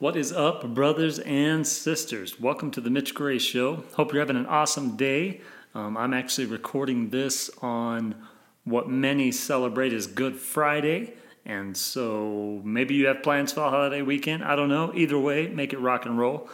What 0.00 0.14
is 0.14 0.30
up, 0.30 0.64
brothers 0.74 1.18
and 1.18 1.66
sisters? 1.66 2.38
Welcome 2.38 2.70
to 2.70 2.80
the 2.80 2.88
Mitch 2.88 3.16
Gray 3.16 3.38
Show. 3.38 3.82
Hope 3.94 4.12
you're 4.12 4.22
having 4.22 4.36
an 4.36 4.46
awesome 4.46 4.96
day. 4.96 5.40
Um, 5.74 5.96
I'm 5.96 6.14
actually 6.14 6.46
recording 6.46 7.10
this 7.10 7.50
on 7.62 8.14
what 8.62 8.88
many 8.88 9.32
celebrate 9.32 9.92
as 9.92 10.06
Good 10.06 10.36
Friday. 10.36 11.14
And 11.44 11.76
so 11.76 12.62
maybe 12.64 12.94
you 12.94 13.08
have 13.08 13.24
plans 13.24 13.50
for 13.50 13.58
the 13.58 13.70
holiday 13.70 14.02
weekend. 14.02 14.44
I 14.44 14.54
don't 14.54 14.68
know. 14.68 14.94
Either 14.94 15.18
way, 15.18 15.48
make 15.48 15.72
it 15.72 15.80
rock 15.80 16.06
and 16.06 16.16
roll. 16.16 16.48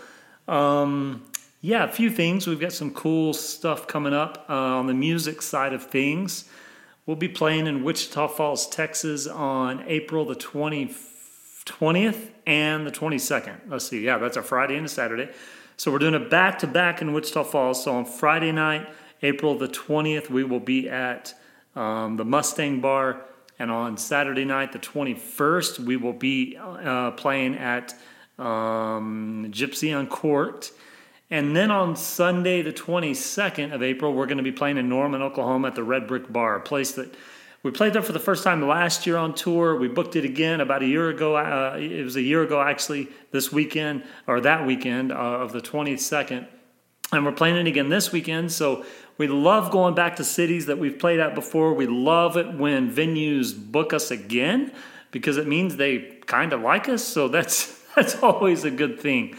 Um, 0.48 1.22
yeah, 1.61 1.84
a 1.84 1.92
few 1.92 2.08
things. 2.08 2.46
We've 2.46 2.58
got 2.58 2.72
some 2.72 2.95
cool 2.95 3.34
stuff 3.34 3.86
coming 3.86 4.14
up 4.14 4.46
uh, 4.48 4.54
on 4.54 4.86
the 4.86 4.95
music 4.95 5.42
side 5.42 5.74
of 5.74 5.84
things. 5.84 6.48
We'll 7.04 7.18
be 7.18 7.29
playing 7.29 7.66
in 7.66 7.84
Wichita 7.84 8.26
Falls, 8.29 8.66
Texas 8.66 9.26
on 9.26 9.84
April 9.86 10.24
the 10.24 10.34
20th 10.34 11.14
20th 11.67 12.31
and 12.46 12.87
the 12.87 12.91
22nd. 12.91 13.57
Let's 13.69 13.89
see, 13.89 14.01
yeah, 14.01 14.19
that's 14.19 14.37
a 14.37 14.43
Friday 14.43 14.77
and 14.77 14.86
a 14.86 14.89
Saturday. 14.89 15.31
So 15.77 15.91
we're 15.91 15.99
doing 15.99 16.14
a 16.14 16.21
back 16.21 16.59
to 16.61 16.67
back 16.67 17.03
in 17.03 17.13
Wichita 17.13 17.45
Falls. 17.45 17.82
So 17.82 17.95
on 17.96 18.05
Friday 18.05 18.53
night, 18.53 18.89
April 19.22 19.59
the 19.59 19.69
20th, 19.69 20.31
we 20.31 20.45
will 20.45 20.61
be 20.61 20.89
at 20.89 21.35
um, 21.75 22.17
the 22.17 22.25
Mustang 22.25 22.81
Bar. 22.81 23.22
And 23.58 23.71
on 23.71 23.96
Saturday 23.96 24.45
night, 24.45 24.72
the 24.72 24.79
21st, 24.79 25.81
we 25.81 25.96
will 25.96 26.13
be 26.13 26.57
uh, 26.57 27.13
playing 27.13 27.57
at 27.57 27.94
um, 28.39 29.49
Gypsy 29.50 29.99
Uncorked. 29.99 30.72
And 31.31 31.57
then 31.57 31.71
on 31.71 31.96
Sunday, 31.96 32.62
the 32.62 32.72
22nd 32.72 33.72
of 33.72 33.83
April, 33.83 34.12
we're 34.12 34.27
going 34.27 34.39
to 34.39 34.44
be 34.44 34.53
playing 34.53 34.77
in 34.77 34.89
Norman, 34.89 35.22
Oklahoma 35.22 35.69
at 35.69 35.75
the 35.75 35.83
Red 35.83 36.06
Brick 36.06 36.33
Bar, 36.33 36.56
a 36.56 36.61
place 36.61 36.92
that 36.92 37.14
we 37.64 37.70
played 37.70 37.95
there 37.95 38.03
for 38.03 38.12
the 38.12 38.20
first 38.20 38.45
time 38.45 38.61
last 38.69 39.06
year 39.06 39.17
on 39.17 39.34
tour. 39.34 39.75
We 39.75 39.89
booked 39.89 40.17
it 40.17 40.25
again 40.27 40.61
about 40.61 40.83
a 40.83 40.86
year 40.86 41.09
ago. 41.09 41.34
Uh, 41.34 41.78
it 41.81 42.05
was 42.05 42.14
a 42.14 42.20
year 42.20 42.42
ago, 42.42 42.61
actually, 42.61 43.09
this 43.31 43.50
weekend 43.50 44.05
or 44.27 44.42
that 44.42 44.67
weekend 44.67 45.11
uh, 45.11 45.14
of 45.14 45.53
the 45.53 45.62
22nd. 45.62 46.47
And 47.11 47.25
we're 47.25 47.33
playing 47.33 47.56
it 47.56 47.66
again 47.66 47.88
this 47.88 48.12
weekend. 48.12 48.53
So 48.53 48.84
we 49.16 49.28
love 49.28 49.70
going 49.70 49.94
back 49.94 50.16
to 50.16 50.25
cities 50.25 50.66
that 50.66 50.77
we've 50.77 50.98
played 50.98 51.20
at 51.20 51.34
before. 51.34 51.72
We 51.72 51.86
love 51.86 52.36
it 52.36 52.53
when 52.53 52.92
venues 52.92 53.56
book 53.56 53.94
us 53.94 54.10
again 54.10 54.70
because 55.10 55.38
it 55.38 55.47
means 55.47 55.77
they 55.77 56.19
kind 56.27 56.53
of 56.53 56.60
like 56.60 56.91
us. 56.91 57.03
So 57.03 57.28
that's 57.28 57.83
that's 57.97 58.22
always 58.22 58.64
a 58.64 58.70
good 58.70 59.00
thing. 59.00 59.38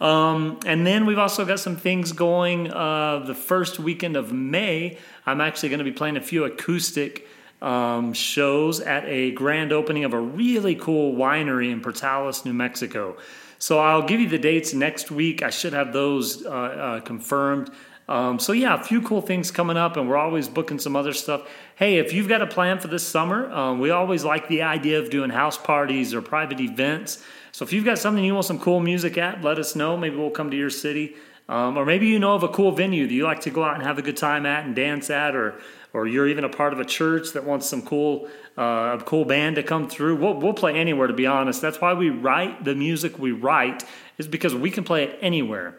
Um, 0.00 0.60
and 0.64 0.86
then 0.86 1.04
we've 1.04 1.18
also 1.18 1.44
got 1.44 1.60
some 1.60 1.76
things 1.76 2.12
going. 2.12 2.72
Uh, 2.72 3.18
the 3.26 3.34
first 3.34 3.78
weekend 3.78 4.16
of 4.16 4.32
May, 4.32 4.96
I'm 5.26 5.42
actually 5.42 5.68
going 5.68 5.80
to 5.80 5.84
be 5.84 5.92
playing 5.92 6.16
a 6.16 6.22
few 6.22 6.44
acoustic 6.44 7.26
um, 7.62 8.12
shows 8.12 8.80
at 8.80 9.04
a 9.06 9.30
grand 9.32 9.72
opening 9.72 10.04
of 10.04 10.12
a 10.12 10.20
really 10.20 10.74
cool 10.74 11.14
winery 11.14 11.72
in 11.72 11.80
Portales, 11.80 12.44
New 12.44 12.52
Mexico. 12.52 13.16
So 13.58 13.78
I'll 13.78 14.02
give 14.02 14.20
you 14.20 14.28
the 14.28 14.38
dates 14.38 14.74
next 14.74 15.10
week. 15.10 15.42
I 15.42 15.50
should 15.50 15.72
have 15.72 15.92
those 15.92 16.44
uh, 16.44 16.50
uh, 16.50 17.00
confirmed. 17.00 17.70
Um, 18.08 18.38
so 18.38 18.52
yeah, 18.52 18.78
a 18.78 18.82
few 18.82 19.02
cool 19.02 19.20
things 19.20 19.50
coming 19.50 19.76
up, 19.76 19.96
and 19.96 20.08
we're 20.08 20.16
always 20.16 20.48
booking 20.48 20.78
some 20.78 20.94
other 20.94 21.12
stuff. 21.12 21.48
Hey, 21.74 21.98
if 21.98 22.12
you've 22.12 22.28
got 22.28 22.40
a 22.40 22.46
plan 22.46 22.78
for 22.78 22.88
this 22.88 23.06
summer, 23.06 23.50
um, 23.52 23.80
we 23.80 23.90
always 23.90 24.24
like 24.24 24.48
the 24.48 24.62
idea 24.62 25.00
of 25.00 25.10
doing 25.10 25.30
house 25.30 25.58
parties 25.58 26.14
or 26.14 26.22
private 26.22 26.60
events. 26.60 27.24
So 27.50 27.64
if 27.64 27.72
you've 27.72 27.84
got 27.84 27.98
something 27.98 28.22
you 28.22 28.34
want 28.34 28.46
some 28.46 28.60
cool 28.60 28.80
music 28.80 29.18
at, 29.18 29.42
let 29.42 29.58
us 29.58 29.74
know. 29.74 29.96
Maybe 29.96 30.16
we'll 30.16 30.30
come 30.30 30.50
to 30.50 30.56
your 30.56 30.70
city. 30.70 31.16
Um, 31.48 31.76
or 31.76 31.86
maybe 31.86 32.06
you 32.06 32.18
know 32.18 32.34
of 32.34 32.42
a 32.42 32.48
cool 32.48 32.72
venue 32.72 33.06
that 33.06 33.14
you 33.14 33.24
like 33.24 33.40
to 33.42 33.50
go 33.50 33.62
out 33.62 33.74
and 33.74 33.82
have 33.84 33.98
a 33.98 34.02
good 34.02 34.16
time 34.16 34.46
at 34.46 34.64
and 34.64 34.74
dance 34.74 35.10
at, 35.10 35.34
or 35.36 35.60
or 35.92 36.06
you're 36.06 36.28
even 36.28 36.44
a 36.44 36.48
part 36.48 36.72
of 36.72 36.80
a 36.80 36.84
church 36.84 37.32
that 37.32 37.44
wants 37.44 37.66
some 37.66 37.82
cool 37.82 38.28
uh, 38.56 38.98
cool 39.00 39.24
band 39.24 39.56
to 39.56 39.62
come 39.62 39.88
through. 39.88 40.16
We'll, 40.16 40.34
we'll 40.34 40.54
play 40.54 40.74
anywhere, 40.74 41.06
to 41.06 41.12
be 41.12 41.26
honest. 41.26 41.60
That's 41.60 41.80
why 41.80 41.92
we 41.92 42.10
write 42.10 42.64
the 42.64 42.74
music 42.74 43.18
we 43.18 43.32
write 43.32 43.84
is 44.18 44.26
because 44.26 44.54
we 44.54 44.70
can 44.70 44.84
play 44.84 45.04
it 45.04 45.18
anywhere. 45.20 45.78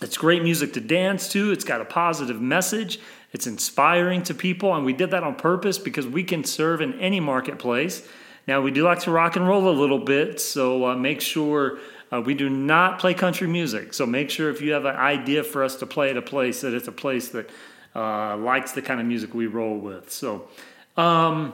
It's 0.00 0.16
great 0.16 0.42
music 0.42 0.72
to 0.74 0.80
dance 0.80 1.28
to. 1.30 1.50
It's 1.50 1.64
got 1.64 1.80
a 1.80 1.84
positive 1.84 2.40
message. 2.40 3.00
It's 3.32 3.46
inspiring 3.46 4.22
to 4.24 4.34
people, 4.34 4.74
and 4.74 4.84
we 4.84 4.92
did 4.92 5.10
that 5.10 5.24
on 5.24 5.34
purpose 5.34 5.78
because 5.78 6.06
we 6.06 6.22
can 6.22 6.44
serve 6.44 6.80
in 6.80 7.00
any 7.00 7.20
marketplace. 7.20 8.06
Now 8.46 8.60
we 8.60 8.70
do 8.70 8.84
like 8.84 9.00
to 9.00 9.10
rock 9.10 9.36
and 9.36 9.48
roll 9.48 9.68
a 9.68 9.70
little 9.70 9.98
bit, 9.98 10.40
so 10.40 10.86
uh, 10.86 10.96
make 10.96 11.20
sure 11.20 11.78
uh, 12.12 12.20
we 12.20 12.34
do 12.34 12.48
not 12.48 12.98
play 12.98 13.14
country 13.14 13.48
music. 13.48 13.94
So 13.94 14.06
make 14.06 14.30
sure 14.30 14.50
if 14.50 14.60
you 14.60 14.72
have 14.72 14.84
an 14.84 14.96
idea 14.96 15.42
for 15.42 15.64
us 15.64 15.76
to 15.76 15.86
play 15.86 16.10
at 16.10 16.16
a 16.16 16.22
place, 16.22 16.60
that 16.60 16.74
it's 16.74 16.86
a 16.86 16.92
place 16.92 17.28
that 17.28 17.50
uh, 17.94 18.36
likes 18.36 18.72
the 18.72 18.82
kind 18.82 19.00
of 19.00 19.06
music 19.06 19.34
we 19.34 19.46
roll 19.46 19.78
with. 19.78 20.10
So, 20.10 20.48
um, 20.96 21.52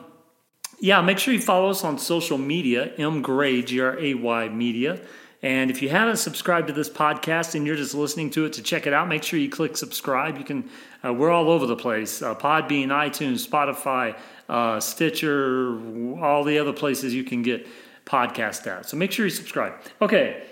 yeah, 0.80 1.00
make 1.02 1.18
sure 1.18 1.34
you 1.34 1.40
follow 1.40 1.70
us 1.70 1.84
on 1.84 1.98
social 1.98 2.38
media, 2.38 2.92
M 2.96 3.22
Gray, 3.22 3.62
G 3.62 3.80
R 3.80 3.98
A 3.98 4.14
Y 4.14 4.48
Media. 4.48 5.00
And 5.42 5.70
if 5.70 5.80
you 5.80 5.88
haven't 5.88 6.16
subscribed 6.16 6.66
to 6.68 6.74
this 6.74 6.90
podcast 6.90 7.54
and 7.54 7.66
you're 7.66 7.76
just 7.76 7.94
listening 7.94 8.30
to 8.30 8.44
it 8.44 8.52
to 8.54 8.62
check 8.62 8.86
it 8.86 8.92
out, 8.92 9.08
make 9.08 9.22
sure 9.22 9.38
you 9.38 9.48
click 9.48 9.76
subscribe. 9.76 10.36
You 10.36 10.44
can. 10.44 10.68
Uh, 11.02 11.14
we're 11.14 11.30
all 11.30 11.50
over 11.50 11.66
the 11.66 11.76
place: 11.76 12.20
uh, 12.20 12.34
Podbean, 12.34 12.88
iTunes, 12.88 13.46
Spotify, 13.48 14.18
uh, 14.48 14.80
Stitcher, 14.80 16.20
all 16.22 16.44
the 16.44 16.58
other 16.58 16.74
places 16.74 17.14
you 17.14 17.24
can 17.24 17.42
get 17.42 17.66
podcast 18.04 18.66
at. 18.66 18.86
So 18.86 18.96
make 18.98 19.12
sure 19.12 19.24
you 19.24 19.30
subscribe. 19.30 19.74
Okay, 20.02 20.42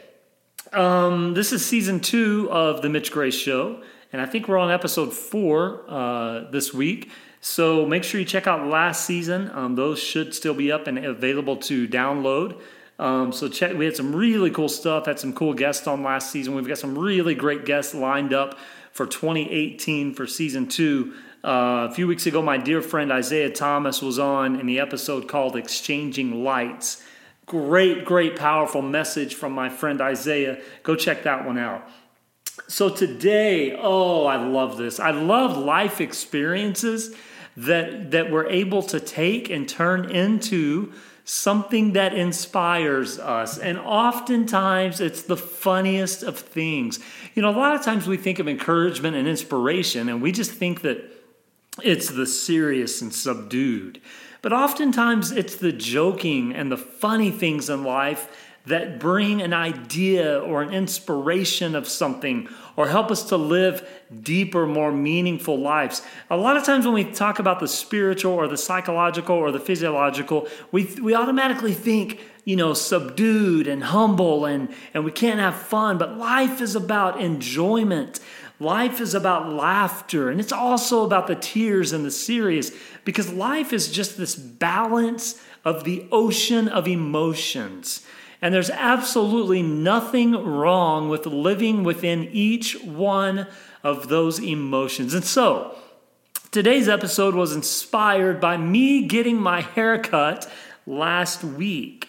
um, 0.72 1.34
this 1.34 1.52
is 1.52 1.64
season 1.64 2.00
two 2.00 2.48
of 2.50 2.80
the 2.80 2.88
Mitch 2.88 3.12
Gray 3.12 3.30
Show, 3.30 3.82
and 4.12 4.22
I 4.22 4.26
think 4.26 4.48
we're 4.48 4.58
on 4.58 4.70
episode 4.70 5.12
four 5.12 5.84
uh, 5.88 6.50
this 6.50 6.72
week. 6.72 7.10
So 7.40 7.86
make 7.86 8.04
sure 8.04 8.20
you 8.20 8.26
check 8.26 8.46
out 8.46 8.66
last 8.66 9.04
season. 9.04 9.50
Um, 9.52 9.74
those 9.74 9.98
should 9.98 10.34
still 10.34 10.54
be 10.54 10.72
up 10.72 10.86
and 10.86 10.98
available 10.98 11.56
to 11.58 11.86
download. 11.86 12.60
Um, 12.98 13.32
so 13.32 13.48
check. 13.48 13.76
We 13.76 13.84
had 13.84 13.96
some 13.96 14.14
really 14.14 14.50
cool 14.50 14.68
stuff. 14.68 15.06
Had 15.06 15.20
some 15.20 15.32
cool 15.32 15.54
guests 15.54 15.86
on 15.86 16.02
last 16.02 16.32
season. 16.32 16.54
We've 16.54 16.66
got 16.66 16.78
some 16.78 16.98
really 16.98 17.34
great 17.34 17.64
guests 17.64 17.94
lined 17.94 18.32
up 18.32 18.58
for 18.92 19.06
2018 19.06 20.14
for 20.14 20.26
season 20.26 20.68
two. 20.68 21.14
Uh, 21.44 21.86
a 21.88 21.94
few 21.94 22.08
weeks 22.08 22.26
ago, 22.26 22.42
my 22.42 22.58
dear 22.58 22.82
friend 22.82 23.12
Isaiah 23.12 23.50
Thomas 23.50 24.02
was 24.02 24.18
on 24.18 24.58
in 24.58 24.66
the 24.66 24.80
episode 24.80 25.28
called 25.28 25.54
"Exchanging 25.54 26.42
Lights." 26.42 27.04
Great, 27.46 28.04
great, 28.04 28.36
powerful 28.36 28.82
message 28.82 29.34
from 29.34 29.52
my 29.52 29.68
friend 29.68 30.00
Isaiah. 30.00 30.60
Go 30.82 30.96
check 30.96 31.22
that 31.22 31.46
one 31.46 31.56
out. 31.56 31.88
So 32.66 32.88
today, 32.88 33.76
oh, 33.78 34.26
I 34.26 34.36
love 34.36 34.76
this. 34.76 34.98
I 34.98 35.10
love 35.10 35.56
life 35.56 36.00
experiences 36.00 37.14
that 37.56 38.12
that 38.12 38.30
we're 38.30 38.46
able 38.46 38.82
to 38.82 39.00
take 39.00 39.50
and 39.50 39.68
turn 39.68 40.10
into 40.10 40.92
something 41.24 41.92
that 41.92 42.14
inspires 42.14 43.18
us. 43.18 43.58
And 43.58 43.78
oftentimes 43.78 44.98
it's 44.98 45.22
the 45.22 45.36
funniest 45.36 46.22
of 46.22 46.38
things. 46.38 47.00
You 47.34 47.42
know, 47.42 47.50
a 47.50 47.58
lot 47.58 47.74
of 47.74 47.82
times 47.82 48.06
we 48.06 48.16
think 48.16 48.38
of 48.38 48.48
encouragement 48.48 49.14
and 49.14 49.28
inspiration 49.28 50.08
and 50.08 50.22
we 50.22 50.32
just 50.32 50.52
think 50.52 50.80
that 50.82 51.04
it's 51.82 52.08
the 52.08 52.26
serious 52.26 53.02
and 53.02 53.12
subdued. 53.12 54.00
But 54.40 54.52
oftentimes 54.52 55.30
it's 55.32 55.56
the 55.56 55.72
joking 55.72 56.54
and 56.54 56.72
the 56.72 56.78
funny 56.78 57.30
things 57.30 57.68
in 57.68 57.84
life 57.84 58.47
that 58.66 58.98
bring 59.00 59.40
an 59.40 59.52
idea 59.52 60.38
or 60.40 60.62
an 60.62 60.72
inspiration 60.72 61.74
of 61.74 61.88
something 61.88 62.48
or 62.76 62.88
help 62.88 63.10
us 63.10 63.24
to 63.24 63.36
live 63.36 63.88
deeper, 64.22 64.66
more 64.66 64.92
meaningful 64.92 65.58
lives. 65.58 66.02
A 66.30 66.36
lot 66.36 66.56
of 66.56 66.64
times 66.64 66.84
when 66.84 66.94
we 66.94 67.04
talk 67.04 67.38
about 67.38 67.60
the 67.60 67.68
spiritual 67.68 68.32
or 68.32 68.46
the 68.46 68.56
psychological 68.56 69.36
or 69.36 69.50
the 69.50 69.60
physiological, 69.60 70.46
we, 70.70 70.84
we 71.02 71.14
automatically 71.14 71.72
think, 71.72 72.20
you 72.44 72.56
know, 72.56 72.74
subdued 72.74 73.66
and 73.66 73.82
humble 73.82 74.44
and, 74.44 74.72
and 74.94 75.04
we 75.04 75.10
can't 75.10 75.40
have 75.40 75.56
fun. 75.56 75.98
But 75.98 76.18
life 76.18 76.60
is 76.60 76.76
about 76.76 77.20
enjoyment. 77.20 78.20
Life 78.60 79.00
is 79.00 79.14
about 79.14 79.48
laughter, 79.48 80.30
and 80.30 80.40
it's 80.40 80.50
also 80.50 81.04
about 81.04 81.28
the 81.28 81.36
tears 81.36 81.92
and 81.92 82.04
the 82.04 82.10
serious 82.10 82.72
because 83.04 83.32
life 83.32 83.72
is 83.72 83.88
just 83.88 84.18
this 84.18 84.34
balance 84.34 85.40
of 85.64 85.84
the 85.84 86.08
ocean 86.10 86.66
of 86.66 86.88
emotions. 86.88 88.04
And 88.40 88.54
there's 88.54 88.70
absolutely 88.70 89.62
nothing 89.62 90.32
wrong 90.32 91.08
with 91.08 91.26
living 91.26 91.82
within 91.82 92.28
each 92.30 92.80
one 92.82 93.46
of 93.82 94.08
those 94.08 94.40
emotions. 94.40 95.12
And 95.14 95.24
so, 95.24 95.76
today's 96.50 96.88
episode 96.88 97.34
was 97.34 97.52
inspired 97.52 98.40
by 98.40 98.56
me 98.56 99.06
getting 99.06 99.40
my 99.40 99.60
hair 99.60 99.98
cut 99.98 100.50
last 100.86 101.42
week. 101.42 102.08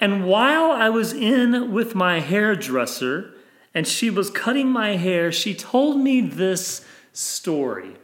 And 0.00 0.26
while 0.26 0.72
I 0.72 0.88
was 0.88 1.12
in 1.12 1.72
with 1.72 1.94
my 1.94 2.20
hairdresser, 2.20 3.32
and 3.74 3.86
she 3.86 4.10
was 4.10 4.30
cutting 4.30 4.68
my 4.68 4.96
hair, 4.96 5.32
she 5.32 5.54
told 5.54 5.98
me 5.98 6.20
this 6.20 6.84
story. 7.12 7.94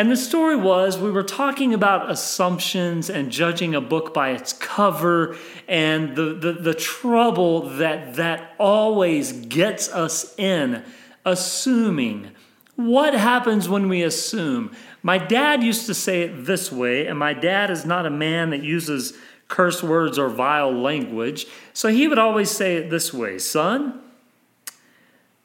And 0.00 0.10
the 0.10 0.16
story 0.16 0.56
was 0.56 0.96
we 0.96 1.10
were 1.10 1.22
talking 1.22 1.74
about 1.74 2.10
assumptions 2.10 3.10
and 3.10 3.30
judging 3.30 3.74
a 3.74 3.82
book 3.82 4.14
by 4.14 4.30
its 4.30 4.54
cover 4.54 5.36
and 5.68 6.16
the, 6.16 6.32
the, 6.32 6.52
the, 6.54 6.72
trouble 6.72 7.68
that 7.76 8.14
that 8.14 8.54
always 8.58 9.32
gets 9.32 9.90
us 9.90 10.34
in, 10.38 10.82
assuming. 11.26 12.30
What 12.76 13.12
happens 13.12 13.68
when 13.68 13.90
we 13.90 14.02
assume? 14.02 14.74
My 15.02 15.18
dad 15.18 15.62
used 15.62 15.84
to 15.84 15.92
say 15.92 16.22
it 16.22 16.46
this 16.46 16.72
way, 16.72 17.06
and 17.06 17.18
my 17.18 17.34
dad 17.34 17.70
is 17.70 17.84
not 17.84 18.06
a 18.06 18.10
man 18.10 18.48
that 18.50 18.62
uses 18.62 19.12
curse 19.48 19.82
words 19.82 20.18
or 20.18 20.30
vile 20.30 20.72
language. 20.72 21.44
So 21.74 21.90
he 21.90 22.08
would 22.08 22.18
always 22.18 22.50
say 22.50 22.76
it 22.76 22.88
this 22.88 23.12
way 23.12 23.38
Son, 23.38 24.00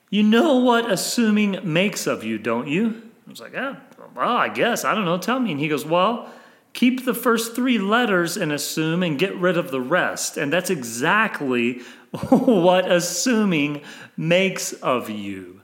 you 0.10 0.24
know 0.24 0.56
what 0.56 0.90
assuming 0.90 1.60
makes 1.62 2.08
of 2.08 2.24
you, 2.24 2.38
don't 2.38 2.70
you? 2.70 3.02
I 3.28 3.30
was 3.30 3.42
like, 3.42 3.52
yeah, 3.52 3.76
well, 4.16 4.36
I 4.36 4.50
guess. 4.50 4.86
I 4.86 4.96
don't 4.96 5.06
know. 5.06 5.18
Tell 5.18 5.40
me. 5.40 5.52
And 5.52 5.60
he 5.60 5.68
goes, 5.68 5.86
Well, 5.86 6.32
keep 6.74 7.06
the 7.06 7.14
first 7.14 7.56
three 7.56 7.78
letters 7.78 8.38
in 8.38 8.52
assume 8.52 9.04
and 9.04 9.20
get 9.20 9.36
rid 9.36 9.58
of 9.58 9.72
the 9.72 9.82
rest. 9.82 10.38
And 10.38 10.52
that's 10.52 10.70
exactly 10.70 11.80
what 12.30 12.90
assuming 12.90 13.82
makes 14.16 14.74
of 14.74 15.10
you. 15.10 15.62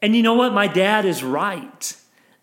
And 0.00 0.16
you 0.16 0.22
know 0.22 0.34
what? 0.34 0.52
My 0.52 0.66
dad 0.66 1.04
is 1.04 1.22
right. 1.22 1.96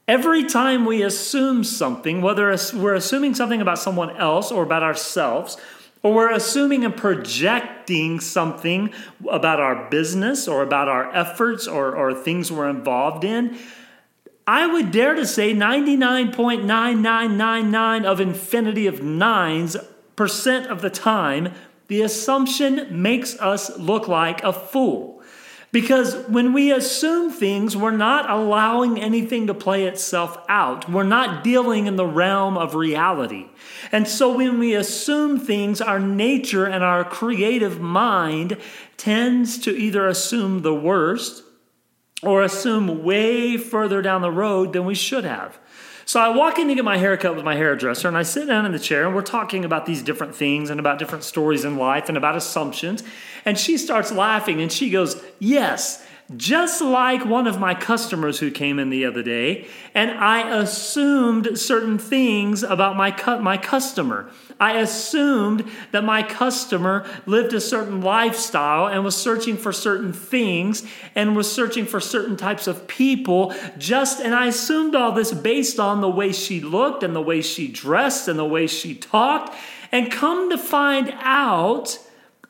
Every 0.08 0.44
time 0.44 0.86
we 0.86 1.04
assume 1.04 1.64
something, 1.64 2.22
whether 2.22 2.56
we're 2.74 2.96
assuming 2.96 3.36
something 3.36 3.62
about 3.62 3.80
someone 3.80 4.16
else 4.18 4.52
or 4.52 4.64
about 4.64 4.84
ourselves, 4.84 5.58
or 6.04 6.14
we're 6.14 6.32
assuming 6.32 6.84
and 6.84 6.98
projecting 6.98 8.20
something 8.20 8.92
about 9.30 9.60
our 9.60 9.90
business 9.90 10.48
or 10.48 10.64
about 10.64 10.88
our 10.88 11.16
efforts 11.16 11.68
or, 11.68 11.96
or 11.96 12.14
things 12.14 12.52
we're 12.52 12.70
involved 12.70 13.24
in, 13.24 13.58
I 14.48 14.68
would 14.68 14.92
dare 14.92 15.16
to 15.16 15.26
say 15.26 15.54
99.9999 15.54 18.06
of 18.06 18.20
infinity 18.20 18.88
of 18.88 19.04
nines 19.04 19.78
percent 20.16 20.68
of 20.68 20.82
the 20.82 20.90
time, 20.90 21.54
the 21.88 22.02
assumption 22.02 23.02
makes 23.02 23.40
us 23.40 23.78
look 23.78 24.08
like 24.08 24.44
a 24.44 24.54
fool. 24.54 25.22
Because 25.72 26.16
when 26.28 26.52
we 26.52 26.72
assume 26.72 27.32
things, 27.32 27.78
we're 27.78 27.92
not 27.92 28.30
allowing 28.30 29.00
anything 29.00 29.48
to 29.48 29.54
play 29.54 29.86
itself 29.86 30.38
out. 30.50 30.90
We're 30.90 31.04
not 31.04 31.46
dealing 31.46 31.88
in 31.88 31.96
the 31.96 32.06
realm 32.06 32.58
of 32.58 32.76
reality. 32.76 33.48
And 33.92 34.06
so 34.06 34.36
when 34.36 34.60
we 34.60 34.76
assume 34.76 35.40
things, 35.40 35.80
our 35.80 36.00
nature 36.00 36.66
and 36.66 36.84
our 36.84 37.06
creative 37.06 37.80
mind 37.80 38.58
tends 38.98 39.58
to 39.60 39.72
either 39.72 40.08
assume 40.08 40.62
the 40.62 40.74
worst 40.74 41.44
or 42.24 42.44
assume 42.44 43.04
way 43.04 43.58
further 43.58 44.02
down 44.02 44.22
the 44.22 44.32
road 44.32 44.74
than 44.74 44.86
we 44.86 44.96
should 44.96 45.24
have. 45.24 45.58
So 46.06 46.20
I 46.20 46.30
walk 46.30 46.60
in 46.60 46.68
to 46.68 46.76
get 46.76 46.84
my 46.84 46.98
haircut 46.98 47.36
with 47.36 47.46
my 47.46 47.56
hairdresser, 47.56 48.08
and 48.08 48.18
I 48.18 48.24
sit 48.24 48.48
down 48.48 48.66
in 48.66 48.72
the 48.72 48.80
chair, 48.80 49.06
and 49.06 49.16
we're 49.16 49.22
talking 49.22 49.64
about 49.64 49.86
these 49.86 50.02
different 50.02 50.36
things 50.36 50.70
and 50.70 50.80
about 50.80 51.00
different 51.00 51.24
stories 51.24 51.64
in 51.64 51.78
life 51.78 52.10
and 52.10 52.18
about 52.18 52.36
assumptions. 52.36 53.04
And 53.46 53.58
she 53.58 53.78
starts 53.78 54.12
laughing, 54.12 54.62
and 54.62 54.72
she 54.72 54.90
goes, 54.90 55.24
Yes, 55.40 56.06
just 56.38 56.82
like 56.82 57.26
one 57.26 57.48
of 57.48 57.60
my 57.60 57.74
customers 57.74 58.40
who 58.40 58.52
came 58.52 58.80
in 58.80 58.90
the 58.90 59.06
other 59.06 59.24
day, 59.24 59.68
and 59.94 60.12
I 60.12 60.58
assumed 60.58 61.58
certain 61.58 61.98
things 61.98 62.64
about 62.64 62.96
my, 62.96 63.12
cu- 63.12 63.40
my 63.40 63.58
customer. 63.58 64.32
I 64.60 64.78
assumed 64.78 65.70
that 65.92 66.04
my 66.04 66.22
customer 66.24 67.06
lived 67.26 67.54
a 67.54 67.60
certain 67.60 68.02
lifestyle 68.02 68.88
and 68.88 69.04
was 69.04 69.18
searching 69.18 69.58
for 69.58 69.74
certain 69.74 70.14
things 70.14 70.84
and 71.16 71.36
was 71.36 71.52
searching 71.52 71.86
for 71.86 72.00
certain 72.00 72.38
types 72.38 72.68
of 72.68 72.88
people. 72.88 73.54
Just, 73.78 74.22
and 74.22 74.36
I 74.36 74.48
assumed 74.48 74.96
all 74.96 75.12
this 75.12 75.34
based 75.34 75.80
on 75.80 76.02
the 76.02 76.10
way 76.10 76.32
she 76.32 76.62
looked 76.62 77.02
and 77.04 77.16
the 77.16 77.22
way 77.22 77.42
she 77.42 77.68
dressed 77.68 78.28
and 78.28 78.38
the 78.38 78.46
way 78.46 78.68
she 78.68 78.94
talked. 78.94 79.56
And 79.92 80.12
come 80.12 80.50
to 80.52 80.58
find 80.58 81.12
out, 81.20 81.98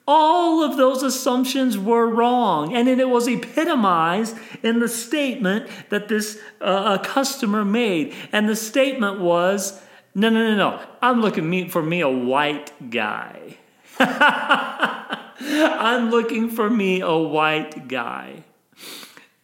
all 0.08 0.64
of 0.64 0.78
those 0.78 1.04
assumptions 1.04 1.78
were 1.78 2.08
wrong. 2.08 2.76
And 2.76 2.88
it 2.88 3.10
was 3.10 3.28
epitomized 3.28 4.36
in 4.64 4.80
the 4.80 4.90
statement 4.90 5.70
that 5.90 6.08
this 6.08 6.40
uh, 6.60 6.98
customer 7.00 7.64
made. 7.64 8.16
And 8.32 8.50
the 8.50 8.56
statement 8.56 9.20
was, 9.20 9.82
no, 10.16 10.30
no, 10.30 10.50
no, 10.50 10.56
no. 10.56 10.82
I'm 11.02 11.22
looking 11.22 11.70
for 11.70 11.84
me 11.84 12.02
a 12.02 12.10
white 12.10 12.72
guy. 12.90 13.58
I'm 14.00 16.10
looking 16.10 16.50
for 16.50 16.70
me 16.70 17.02
a 17.02 17.16
white 17.16 17.88
guy. 17.88 18.44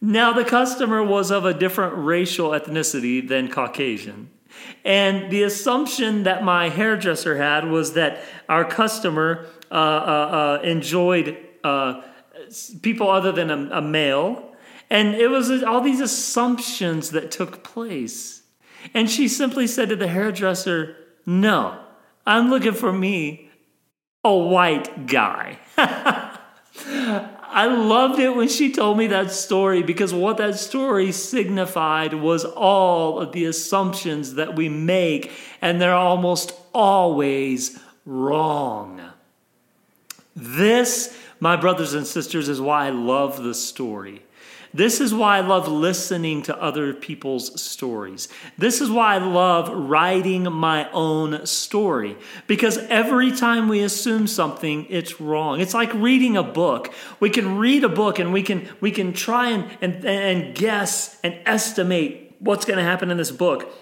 Now, 0.00 0.32
the 0.32 0.44
customer 0.44 1.02
was 1.02 1.30
of 1.30 1.44
a 1.44 1.54
different 1.54 1.96
racial 1.96 2.50
ethnicity 2.50 3.26
than 3.26 3.50
Caucasian. 3.50 4.30
And 4.84 5.30
the 5.30 5.42
assumption 5.42 6.22
that 6.22 6.44
my 6.44 6.68
hairdresser 6.68 7.36
had 7.36 7.68
was 7.68 7.94
that 7.94 8.20
our 8.48 8.64
customer 8.64 9.46
uh, 9.70 9.74
uh, 9.74 10.58
uh, 10.58 10.62
enjoyed 10.62 11.36
uh, 11.64 12.02
people 12.82 13.10
other 13.10 13.32
than 13.32 13.50
a, 13.50 13.78
a 13.78 13.82
male. 13.82 14.54
And 14.90 15.14
it 15.14 15.28
was 15.28 15.62
all 15.62 15.80
these 15.80 16.00
assumptions 16.00 17.10
that 17.10 17.30
took 17.30 17.62
place. 17.62 18.42
And 18.94 19.10
she 19.10 19.28
simply 19.28 19.66
said 19.66 19.88
to 19.90 19.96
the 19.96 20.08
hairdresser, 20.08 20.96
No, 21.26 21.78
I'm 22.26 22.48
looking 22.48 22.72
for 22.72 22.92
me 22.92 23.50
a 24.24 24.34
white 24.34 25.06
guy. 25.06 25.58
I 27.50 27.66
loved 27.66 28.20
it 28.20 28.36
when 28.36 28.48
she 28.48 28.72
told 28.72 28.98
me 28.98 29.06
that 29.08 29.30
story 29.30 29.82
because 29.82 30.12
what 30.12 30.36
that 30.36 30.58
story 30.58 31.12
signified 31.12 32.14
was 32.14 32.44
all 32.44 33.18
of 33.20 33.32
the 33.32 33.46
assumptions 33.46 34.34
that 34.34 34.54
we 34.54 34.68
make, 34.68 35.32
and 35.62 35.80
they're 35.80 35.94
almost 35.94 36.52
always 36.74 37.78
wrong. 38.04 39.00
This, 40.40 41.18
my 41.40 41.56
brothers 41.56 41.94
and 41.94 42.06
sisters, 42.06 42.48
is 42.48 42.60
why 42.60 42.86
I 42.86 42.90
love 42.90 43.42
the 43.42 43.54
story. 43.54 44.22
This 44.72 45.00
is 45.00 45.12
why 45.12 45.38
I 45.38 45.40
love 45.40 45.66
listening 45.66 46.42
to 46.42 46.62
other 46.62 46.94
people's 46.94 47.60
stories. 47.60 48.28
This 48.56 48.80
is 48.80 48.90
why 48.90 49.14
I 49.14 49.18
love 49.18 49.68
writing 49.68 50.44
my 50.44 50.88
own 50.92 51.44
story. 51.46 52.16
Because 52.46 52.78
every 52.78 53.32
time 53.32 53.68
we 53.68 53.80
assume 53.80 54.28
something, 54.28 54.86
it's 54.90 55.20
wrong. 55.20 55.60
It's 55.60 55.74
like 55.74 55.92
reading 55.94 56.36
a 56.36 56.42
book. 56.44 56.92
We 57.18 57.30
can 57.30 57.58
read 57.58 57.82
a 57.82 57.88
book 57.88 58.20
and 58.20 58.32
we 58.32 58.42
can, 58.42 58.68
we 58.80 58.92
can 58.92 59.14
try 59.14 59.50
and, 59.50 59.66
and, 59.80 60.04
and 60.04 60.54
guess 60.54 61.18
and 61.24 61.36
estimate 61.46 62.36
what's 62.38 62.64
going 62.64 62.78
to 62.78 62.84
happen 62.84 63.10
in 63.10 63.16
this 63.16 63.32
book. 63.32 63.72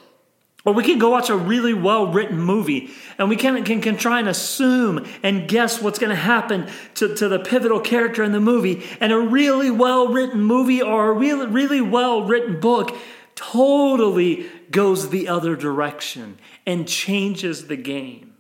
Or 0.66 0.72
we 0.72 0.82
can 0.82 0.98
go 0.98 1.10
watch 1.10 1.30
a 1.30 1.36
really 1.36 1.74
well 1.74 2.08
written 2.08 2.40
movie 2.40 2.90
and 3.18 3.28
we 3.28 3.36
can, 3.36 3.62
can, 3.62 3.80
can 3.80 3.96
try 3.96 4.18
and 4.18 4.28
assume 4.28 5.06
and 5.22 5.48
guess 5.48 5.80
what's 5.80 6.00
going 6.00 6.10
to 6.10 6.16
happen 6.16 6.68
to, 6.96 7.14
to 7.14 7.28
the 7.28 7.38
pivotal 7.38 7.78
character 7.78 8.24
in 8.24 8.32
the 8.32 8.40
movie. 8.40 8.84
And 9.00 9.12
a 9.12 9.18
really 9.18 9.70
well 9.70 10.08
written 10.08 10.42
movie 10.42 10.82
or 10.82 11.10
a 11.10 11.12
really, 11.12 11.46
really 11.46 11.80
well 11.80 12.24
written 12.24 12.58
book 12.58 12.96
totally 13.36 14.50
goes 14.72 15.10
the 15.10 15.28
other 15.28 15.54
direction 15.54 16.36
and 16.66 16.88
changes 16.88 17.68
the 17.68 17.76
game. 17.76 18.34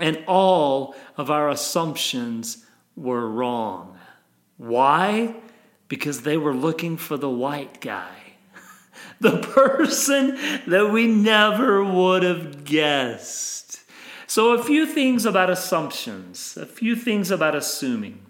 And 0.00 0.24
all 0.26 0.96
of 1.16 1.30
our 1.30 1.48
assumptions 1.48 2.66
were 2.96 3.30
wrong. 3.30 3.96
Why? 4.56 5.36
Because 5.86 6.22
they 6.22 6.36
were 6.36 6.54
looking 6.54 6.96
for 6.96 7.16
the 7.16 7.30
white 7.30 7.80
guy 7.80 8.25
the 9.20 9.38
person 9.38 10.36
that 10.66 10.90
we 10.92 11.06
never 11.06 11.82
would 11.84 12.22
have 12.22 12.64
guessed. 12.64 13.80
So, 14.26 14.52
a 14.52 14.62
few 14.62 14.86
things 14.86 15.24
about 15.24 15.50
assumptions, 15.50 16.56
a 16.56 16.66
few 16.66 16.96
things 16.96 17.30
about 17.30 17.54
assuming. 17.54 18.26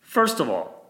First 0.00 0.40
of 0.40 0.48
all, 0.48 0.80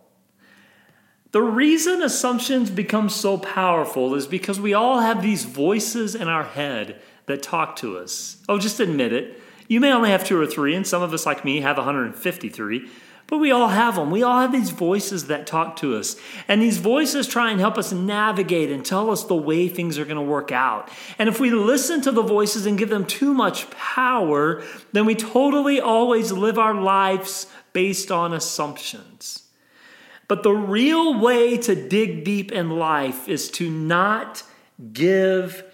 the 1.32 1.42
reason 1.42 2.02
assumptions 2.02 2.70
become 2.70 3.08
so 3.08 3.36
powerful 3.38 4.14
is 4.14 4.26
because 4.26 4.58
we 4.58 4.74
all 4.74 5.00
have 5.00 5.22
these 5.22 5.44
voices 5.44 6.14
in 6.14 6.28
our 6.28 6.44
head 6.44 7.00
that 7.26 7.42
talk 7.42 7.76
to 7.76 7.98
us. 7.98 8.38
Oh, 8.48 8.58
just 8.58 8.80
admit 8.80 9.12
it. 9.12 9.40
You 9.68 9.78
may 9.78 9.92
only 9.92 10.10
have 10.10 10.24
two 10.24 10.40
or 10.40 10.46
three, 10.46 10.74
and 10.74 10.86
some 10.86 11.02
of 11.02 11.12
us, 11.12 11.26
like 11.26 11.44
me, 11.44 11.60
have 11.60 11.76
153. 11.76 12.88
But 13.26 13.38
we 13.38 13.52
all 13.52 13.68
have 13.68 13.94
them. 13.94 14.10
We 14.10 14.22
all 14.22 14.40
have 14.40 14.50
these 14.50 14.70
voices 14.70 15.28
that 15.28 15.46
talk 15.46 15.76
to 15.76 15.96
us. 15.96 16.16
And 16.48 16.60
these 16.60 16.78
voices 16.78 17.28
try 17.28 17.50
and 17.50 17.60
help 17.60 17.78
us 17.78 17.92
navigate 17.92 18.70
and 18.70 18.84
tell 18.84 19.10
us 19.10 19.22
the 19.22 19.36
way 19.36 19.68
things 19.68 19.98
are 19.98 20.04
going 20.04 20.16
to 20.16 20.22
work 20.22 20.50
out. 20.50 20.90
And 21.18 21.28
if 21.28 21.38
we 21.38 21.50
listen 21.50 22.00
to 22.02 22.10
the 22.10 22.22
voices 22.22 22.66
and 22.66 22.76
give 22.76 22.88
them 22.88 23.06
too 23.06 23.32
much 23.32 23.70
power, 23.70 24.64
then 24.92 25.06
we 25.06 25.14
totally 25.14 25.80
always 25.80 26.32
live 26.32 26.58
our 26.58 26.74
lives 26.74 27.46
based 27.72 28.10
on 28.10 28.32
assumptions. 28.32 29.44
But 30.26 30.42
the 30.42 30.52
real 30.52 31.18
way 31.20 31.56
to 31.58 31.74
dig 31.74 32.24
deep 32.24 32.52
in 32.52 32.70
life 32.70 33.28
is 33.28 33.50
to 33.52 33.70
not 33.70 34.42
give 34.92 35.64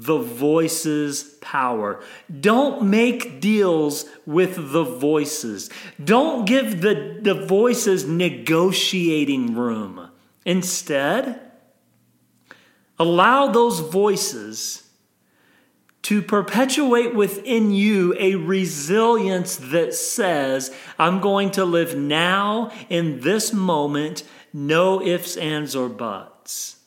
the 0.00 0.18
voice's 0.18 1.22
power. 1.42 2.02
Don't 2.40 2.82
make 2.84 3.38
deals 3.38 4.06
with 4.24 4.72
the 4.72 4.82
voices. 4.82 5.68
Don't 6.02 6.46
give 6.46 6.80
the, 6.80 7.18
the 7.20 7.34
voices 7.34 8.06
negotiating 8.06 9.54
room. 9.54 10.08
Instead, 10.46 11.38
allow 12.98 13.48
those 13.48 13.80
voices 13.80 14.88
to 16.00 16.22
perpetuate 16.22 17.14
within 17.14 17.70
you 17.70 18.16
a 18.18 18.36
resilience 18.36 19.56
that 19.56 19.92
says, 19.92 20.74
I'm 20.98 21.20
going 21.20 21.50
to 21.52 21.64
live 21.66 21.94
now 21.94 22.72
in 22.88 23.20
this 23.20 23.52
moment, 23.52 24.22
no 24.50 25.02
ifs, 25.02 25.36
ands, 25.36 25.76
or 25.76 25.90
buts. 25.90 26.78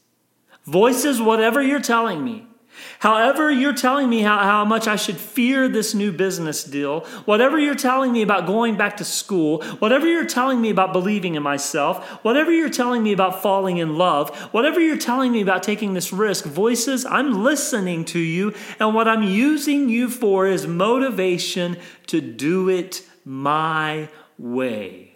Voices, 0.65 1.21
whatever 1.21 1.61
you're 1.61 1.79
telling 1.79 2.23
me, 2.23 2.47
However, 2.99 3.51
you're 3.51 3.73
telling 3.73 4.09
me 4.09 4.21
how, 4.21 4.39
how 4.39 4.65
much 4.65 4.87
I 4.87 4.95
should 4.95 5.17
fear 5.17 5.67
this 5.67 5.93
new 5.93 6.11
business 6.11 6.63
deal, 6.63 7.01
whatever 7.25 7.59
you're 7.59 7.75
telling 7.75 8.11
me 8.11 8.21
about 8.21 8.45
going 8.45 8.77
back 8.77 8.97
to 8.97 9.05
school, 9.05 9.63
whatever 9.79 10.07
you're 10.07 10.25
telling 10.25 10.61
me 10.61 10.69
about 10.69 10.93
believing 10.93 11.35
in 11.35 11.43
myself, 11.43 12.07
whatever 12.23 12.51
you're 12.51 12.69
telling 12.69 13.03
me 13.03 13.13
about 13.13 13.41
falling 13.41 13.77
in 13.77 13.97
love, 13.97 14.35
whatever 14.53 14.79
you're 14.79 14.97
telling 14.97 15.31
me 15.31 15.41
about 15.41 15.63
taking 15.63 15.93
this 15.93 16.13
risk, 16.13 16.45
voices, 16.45 17.05
I'm 17.05 17.43
listening 17.43 18.05
to 18.05 18.19
you, 18.19 18.53
and 18.79 18.95
what 18.95 19.07
I'm 19.07 19.23
using 19.23 19.89
you 19.89 20.09
for 20.09 20.47
is 20.47 20.65
motivation 20.67 21.77
to 22.07 22.21
do 22.21 22.69
it 22.69 23.01
my 23.25 24.09
way, 24.37 25.15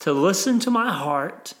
to 0.00 0.12
listen 0.12 0.60
to 0.60 0.70
my 0.70 0.92
heart 0.92 1.54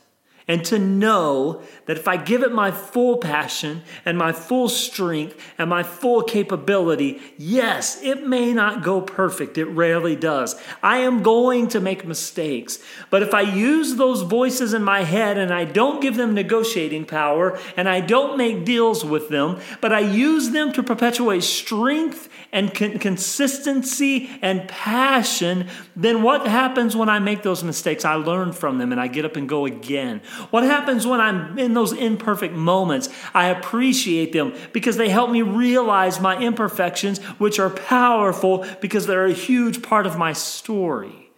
and 0.48 0.64
to 0.64 0.78
know 0.78 1.62
that 1.84 1.98
if 1.98 2.08
I 2.08 2.16
give 2.16 2.42
it 2.42 2.52
my 2.52 2.70
full 2.70 3.18
passion 3.18 3.82
and 4.04 4.16
my 4.16 4.32
full 4.32 4.70
strength 4.70 5.38
and 5.58 5.68
my 5.68 5.82
full 5.82 6.22
capability, 6.22 7.20
yes, 7.36 8.02
it 8.02 8.26
may 8.26 8.54
not 8.54 8.82
go 8.82 9.02
perfect. 9.02 9.58
It 9.58 9.66
rarely 9.66 10.16
does. 10.16 10.56
I 10.82 10.98
am 10.98 11.22
going 11.22 11.68
to 11.68 11.80
make 11.80 12.06
mistakes. 12.06 12.78
But 13.10 13.22
if 13.22 13.34
I 13.34 13.42
use 13.42 13.96
those 13.96 14.22
voices 14.22 14.72
in 14.72 14.82
my 14.82 15.04
head 15.04 15.36
and 15.36 15.52
I 15.52 15.64
don't 15.64 16.00
give 16.00 16.16
them 16.16 16.34
negotiating 16.34 17.04
power 17.04 17.58
and 17.76 17.88
I 17.88 18.00
don't 18.00 18.38
make 18.38 18.64
deals 18.64 19.04
with 19.04 19.28
them, 19.28 19.60
but 19.82 19.92
I 19.92 20.00
use 20.00 20.50
them 20.50 20.72
to 20.72 20.82
perpetuate 20.82 21.44
strength 21.44 22.28
and 22.52 22.74
con- 22.74 22.98
consistency 22.98 24.30
and 24.40 24.66
passion, 24.68 25.68
then 25.94 26.22
what 26.22 26.46
happens 26.46 26.96
when 26.96 27.08
I 27.08 27.18
make 27.18 27.42
those 27.42 27.62
mistakes? 27.62 28.04
I 28.04 28.14
learn 28.14 28.52
from 28.52 28.78
them 28.78 28.92
and 28.92 29.00
I 29.00 29.06
get 29.08 29.26
up 29.26 29.36
and 29.36 29.48
go 29.48 29.66
again. 29.66 30.22
What 30.50 30.64
happens 30.64 31.06
when 31.06 31.20
I'm 31.20 31.58
in 31.58 31.74
those 31.74 31.92
imperfect 31.92 32.54
moments? 32.54 33.08
I 33.34 33.48
appreciate 33.48 34.32
them 34.32 34.54
because 34.72 34.96
they 34.96 35.08
help 35.08 35.30
me 35.30 35.42
realize 35.42 36.20
my 36.20 36.38
imperfections, 36.38 37.18
which 37.38 37.58
are 37.58 37.70
powerful 37.70 38.66
because 38.80 39.06
they're 39.06 39.26
a 39.26 39.32
huge 39.32 39.82
part 39.82 40.06
of 40.06 40.18
my 40.18 40.32
story. 40.32 41.30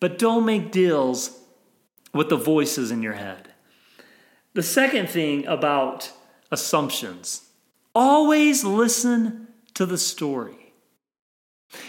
But 0.00 0.18
don't 0.18 0.44
make 0.44 0.70
deals 0.70 1.38
with 2.12 2.28
the 2.28 2.36
voices 2.36 2.90
in 2.90 3.02
your 3.02 3.14
head. 3.14 3.50
The 4.54 4.62
second 4.62 5.08
thing 5.08 5.46
about 5.46 6.12
assumptions 6.50 7.42
always 7.94 8.64
listen 8.64 9.48
to 9.74 9.86
the 9.86 9.98
story. 9.98 10.72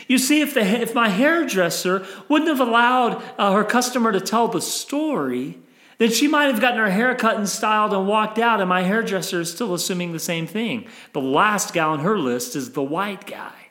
You 0.08 0.18
see, 0.18 0.42
if, 0.42 0.54
the, 0.54 0.62
if 0.62 0.94
my 0.94 1.10
hairdresser 1.10 2.06
wouldn't 2.28 2.50
have 2.50 2.66
allowed 2.66 3.24
uh, 3.38 3.54
her 3.54 3.64
customer 3.64 4.12
to 4.12 4.20
tell 4.20 4.48
the 4.48 4.62
story, 4.62 5.60
then 5.98 6.12
she 6.12 6.28
might 6.28 6.46
have 6.46 6.62
gotten 6.62 6.80
her 6.80 6.90
hair 6.90 7.16
cut 7.16 7.38
and 7.38 7.50
styled 7.50 7.94
and 7.94 8.08
walked 8.08 8.40
out, 8.40 8.60
and 8.60 8.70
my 8.70 8.84
hairdresser 8.84 9.42
is 9.42 9.52
still 9.52 9.74
assuming 9.74 10.12
the 10.12 10.20
same 10.20 10.48
thing. 10.48 10.86
The 11.14 11.22
last 11.22 11.74
guy 11.74 11.86
on 11.86 12.00
her 12.00 12.18
list 12.18 12.56
is 12.56 12.72
the 12.72 12.84
white 12.84 13.26
guy. 13.26 13.67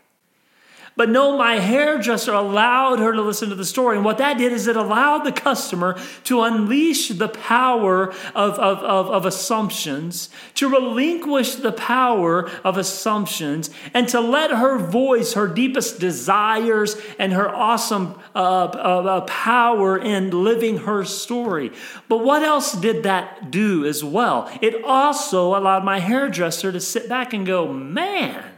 But 0.97 1.11
no, 1.11 1.37
my 1.37 1.59
hairdresser 1.59 2.33
allowed 2.33 3.01
her 3.01 3.13
to 3.13 3.21
listen 3.21 3.51
to 3.51 3.55
the 3.55 3.67
story. 3.67 3.97
And 3.97 4.05
what 4.05 4.17
that 4.17 4.39
did 4.39 4.51
is 4.51 4.67
it 4.67 4.77
allowed 4.77 5.25
the 5.25 5.33
customer 5.33 6.01
to 6.25 6.41
unleash 6.41 7.09
the 7.11 7.29
power 7.29 8.09
of, 8.35 8.59
of, 8.59 8.79
of, 8.79 9.11
of, 9.11 9.27
assumptions, 9.27 10.31
to 10.55 10.71
relinquish 10.71 11.57
the 11.57 11.73
power 11.73 12.49
of 12.65 12.79
assumptions, 12.79 13.69
and 13.93 14.09
to 14.09 14.21
let 14.21 14.51
her 14.51 14.79
voice 14.79 15.35
her 15.35 15.47
deepest 15.47 16.01
desires 16.01 16.97
and 17.19 17.35
her 17.35 17.55
awesome 17.55 18.19
uh, 18.35 18.39
uh, 18.39 19.03
uh 19.07 19.21
power 19.23 19.99
in 19.99 20.31
living 20.31 20.79
her 20.79 21.05
story. 21.05 21.73
But 22.09 22.25
what 22.25 22.43
else 22.43 22.73
did 22.73 23.03
that 23.03 23.51
do 23.51 23.85
as 23.85 24.03
well? 24.03 24.51
It 24.63 24.83
also 24.83 25.55
allowed 25.55 25.85
my 25.85 25.99
hairdresser 26.01 26.73
to 26.73 26.81
sit 26.81 27.07
back 27.07 27.35
and 27.35 27.45
go, 27.45 27.71
man, 27.71 28.56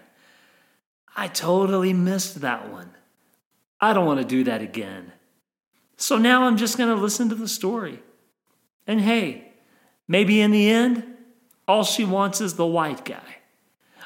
I 1.19 1.27
totally 1.27 1.93
missed 1.93 2.43
that 2.43 2.71
one. 2.71 2.91
I 3.81 3.93
don't 3.93 4.07
want 4.07 4.21
to 4.21 4.25
do 4.25 4.45
that 4.45 4.63
again. 4.63 5.13
So 5.97 6.17
now 6.17 6.45
I'm 6.45 6.57
just 6.57 6.79
going 6.79 6.95
to 6.95 7.03
listen 7.03 7.29
to 7.31 7.35
the 7.35 7.49
story. 7.49 8.01
And 8.87 9.01
hey, 9.01 9.53
maybe 10.07 10.41
in 10.41 10.53
the 10.53 10.71
end, 10.71 11.03
all 11.67 11.83
she 11.83 12.05
wants 12.05 12.41
is 12.41 12.55
the 12.55 12.65
white 12.65 13.05
guy. 13.05 13.39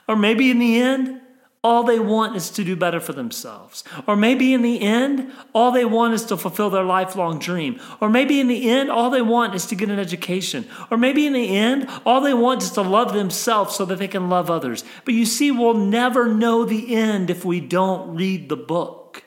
Or 0.08 0.16
maybe 0.16 0.50
in 0.50 0.58
the 0.58 0.80
end, 0.80 1.20
all 1.64 1.84
they 1.84 2.00
want 2.00 2.34
is 2.34 2.50
to 2.50 2.64
do 2.64 2.74
better 2.74 2.98
for 2.98 3.12
themselves. 3.12 3.84
Or 4.08 4.16
maybe 4.16 4.52
in 4.52 4.62
the 4.62 4.80
end, 4.80 5.32
all 5.54 5.70
they 5.70 5.84
want 5.84 6.12
is 6.12 6.24
to 6.24 6.36
fulfill 6.36 6.70
their 6.70 6.82
lifelong 6.82 7.38
dream. 7.38 7.80
Or 8.00 8.08
maybe 8.08 8.40
in 8.40 8.48
the 8.48 8.68
end, 8.68 8.90
all 8.90 9.10
they 9.10 9.22
want 9.22 9.54
is 9.54 9.66
to 9.66 9.76
get 9.76 9.88
an 9.88 10.00
education. 10.00 10.66
Or 10.90 10.96
maybe 10.96 11.24
in 11.24 11.32
the 11.32 11.56
end, 11.56 11.88
all 12.04 12.20
they 12.20 12.34
want 12.34 12.64
is 12.64 12.70
to 12.72 12.82
love 12.82 13.12
themselves 13.12 13.76
so 13.76 13.84
that 13.84 14.00
they 14.00 14.08
can 14.08 14.28
love 14.28 14.50
others. 14.50 14.82
But 15.04 15.14
you 15.14 15.24
see, 15.24 15.52
we'll 15.52 15.74
never 15.74 16.26
know 16.26 16.64
the 16.64 16.96
end 16.96 17.30
if 17.30 17.44
we 17.44 17.60
don't 17.60 18.16
read 18.16 18.48
the 18.48 18.56
book 18.56 19.22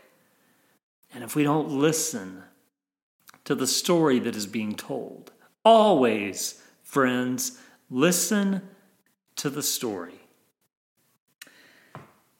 and 1.13 1.23
if 1.23 1.35
we 1.35 1.43
don't 1.43 1.69
listen 1.69 2.43
to 3.45 3.55
the 3.55 3.67
story 3.67 4.19
that 4.19 4.35
is 4.35 4.45
being 4.45 4.75
told. 4.75 5.31
Always, 5.63 6.61
friends, 6.83 7.57
listen 7.89 8.61
to 9.37 9.49
the 9.49 9.63
story. 9.63 10.24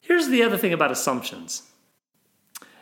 Here's 0.05 0.27
the 0.27 0.43
other 0.43 0.57
thing 0.57 0.73
about 0.73 0.91
assumptions 0.91 1.63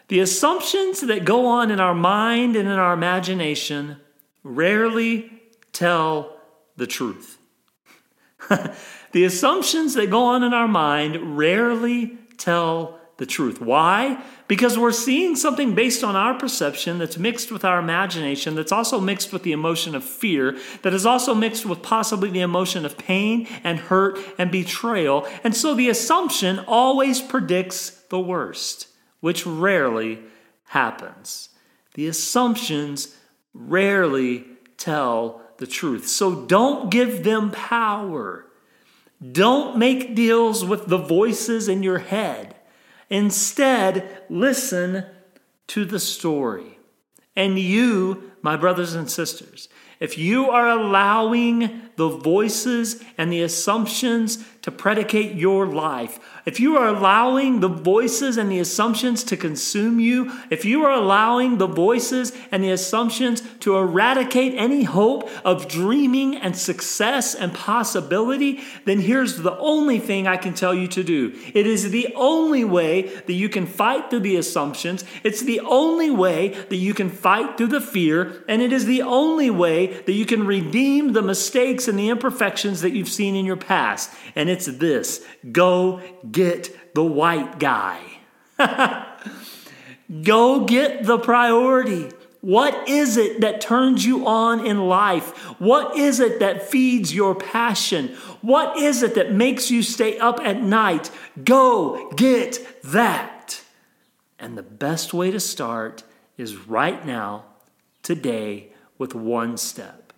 the 0.10 0.20
assumptions 0.20 1.02
that 1.02 1.26
go 1.26 1.46
on 1.48 1.72
in 1.72 1.80
our 1.80 1.96
mind 1.96 2.56
and 2.56 2.68
in 2.68 2.76
our 2.76 2.94
imagination 2.94 3.98
rarely 4.44 5.32
tell 5.72 6.38
the 6.76 6.86
truth. 6.86 7.38
the 9.12 9.24
assumptions 9.24 9.94
that 9.94 10.10
go 10.10 10.26
on 10.26 10.44
in 10.44 10.54
our 10.54 10.68
mind 10.68 11.38
rarely 11.38 12.18
tell 12.38 13.00
the 13.18 13.26
truth. 13.26 13.62
Why? 13.62 14.24
Because 14.48 14.78
we're 14.78 14.92
seeing 14.92 15.36
something 15.36 15.76
based 15.76 16.04
on 16.04 16.16
our 16.16 16.34
perception 16.34 16.98
that's 16.98 17.18
mixed 17.18 17.52
with 17.52 17.64
our 17.64 17.80
imagination, 17.80 18.56
that's 18.56 18.72
also 18.72 19.00
mixed 19.00 19.32
with 19.32 19.44
the 19.44 19.52
emotion 19.52 19.94
of 19.96 20.04
fear, 20.04 20.58
that 20.82 20.94
is 20.94 21.06
also 21.06 21.36
mixed 21.36 21.66
with 21.66 21.84
possibly 21.84 22.30
the 22.30 22.42
emotion 22.42 22.86
of 22.86 22.98
pain 22.98 23.48
and 23.64 23.80
hurt 23.80 24.18
and 24.38 24.52
betrayal. 24.52 25.28
And 25.44 25.56
so 25.56 25.76
the 25.76 25.90
assumption 25.90 26.60
always 26.60 27.22
predicts 27.22 27.92
the 28.10 28.20
worst, 28.20 28.88
which 29.20 29.46
rarely 29.46 30.20
happens. 30.66 31.50
The 31.94 32.08
assumptions 32.08 33.16
rarely 33.54 34.46
tell 34.78 35.42
the 35.58 35.68
truth. 35.68 36.08
So 36.08 36.46
don't 36.46 36.90
give 36.90 37.24
them 37.24 37.52
power. 37.52 38.48
Don't 39.32 39.78
make 39.78 40.16
deals 40.16 40.66
with 40.66 40.88
the 40.88 40.98
voices 40.98 41.70
in 41.70 41.84
your 41.84 42.00
head. 42.00 42.56
Instead, 43.14 44.24
listen 44.28 45.06
to 45.68 45.86
the 45.86 46.00
story. 46.00 46.80
And 47.36 47.60
you, 47.60 48.32
my 48.42 48.58
brothers 48.58 48.96
and 48.96 49.08
sisters, 49.08 49.70
if 50.00 50.18
you 50.18 50.50
are 50.50 50.68
allowing 50.68 51.92
the 51.96 52.10
voices 52.10 53.04
and 53.16 53.32
the 53.32 53.44
assumptions 53.44 54.44
to 54.64 54.72
predicate 54.72 55.36
your 55.36 55.68
life, 55.68 56.20
if 56.46 56.60
you 56.60 56.78
are 56.78 56.88
allowing 56.88 57.60
the 57.60 57.70
voices 57.70 58.38
and 58.38 58.52
the 58.52 58.60
assumptions 58.60 59.24
to 59.26 59.38
consume 59.38 60.00
you, 60.00 60.32
if 60.50 60.66
you 60.66 60.84
are 60.84 60.92
allowing 60.92 61.58
the 61.58 61.68
voices 61.68 62.34
and 62.52 62.64
the 62.64 62.72
assumptions 62.72 63.42
to 63.60 63.78
eradicate 63.78 64.54
any 64.56 64.84
hope 64.84 65.30
of 65.46 65.68
dreaming 65.68 66.36
and 66.36 66.58
success 66.58 67.36
and 67.36 67.54
possibility, 67.54 68.62
then 68.86 69.00
here's 69.00 69.38
the 69.38 69.58
only 69.58 70.00
thing 70.00 70.28
I 70.28 70.38
can 70.38 70.54
tell 70.54 70.74
you 70.74 70.88
to 70.90 71.04
do. 71.04 71.34
It 71.54 71.68
is 71.68 71.92
the 71.92 72.14
only 72.16 72.64
way 72.64 73.04
that 73.04 73.34
you 73.34 73.50
can 73.50 73.66
fight 73.66 74.10
through 74.10 74.22
the 74.22 74.38
assumptions, 74.38 75.04
it's 75.24 75.42
the 75.42 75.60
only 75.62 76.10
way 76.10 76.50
that 76.70 76.78
you 76.78 76.94
can 76.94 77.10
fight 77.10 77.58
through 77.58 77.68
the 77.68 77.82
fear, 77.82 78.44
and 78.48 78.62
it 78.62 78.72
is 78.72 78.86
the 78.86 79.02
only 79.02 79.50
way 79.50 79.88
that 79.88 80.14
you 80.14 80.26
can 80.26 80.46
redeem 80.46 81.12
the 81.12 81.22
mistakes 81.22 81.88
and 81.88 82.00
the 82.00 82.10
imperfections 82.10 82.82
that 82.82 82.92
you've 82.92 83.10
seen 83.10 83.36
in 83.36 83.46
your 83.46 83.58
past. 83.58 84.10
And 84.36 84.53
it's 84.54 84.68
this 84.68 85.26
go 85.52 86.02
get 86.32 86.94
the 86.94 87.04
white 87.04 87.60
guy. 87.60 88.00
go 90.24 90.64
get 90.64 91.04
the 91.04 91.18
priority. 91.18 92.12
What 92.42 92.90
is 92.90 93.18
it 93.18 93.42
that 93.42 93.62
turns 93.62 94.06
you 94.06 94.28
on 94.28 94.66
in 94.66 94.88
life? 94.88 95.30
What 95.60 95.98
is 95.98 96.20
it 96.20 96.40
that 96.40 96.70
feeds 96.70 97.16
your 97.16 97.36
passion? 97.36 98.10
What 98.42 98.78
is 98.78 99.02
it 99.02 99.16
that 99.16 99.32
makes 99.32 99.72
you 99.72 99.82
stay 99.82 100.20
up 100.20 100.40
at 100.42 100.62
night? 100.62 101.10
Go 101.44 102.12
get 102.18 102.60
that. 102.84 103.62
And 104.38 104.58
the 104.58 104.64
best 104.64 105.14
way 105.14 105.32
to 105.32 105.40
start 105.40 106.04
is 106.38 106.68
right 106.68 107.06
now, 107.06 107.46
today, 108.04 108.74
with 108.98 109.16
one 109.16 109.56
step. 109.56 110.12